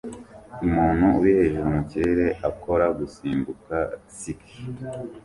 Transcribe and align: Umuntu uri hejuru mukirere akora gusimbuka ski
Umuntu 0.65 1.05
uri 1.19 1.29
hejuru 1.37 1.67
mukirere 1.75 2.25
akora 2.49 2.85
gusimbuka 2.97 3.75
ski 4.17 4.53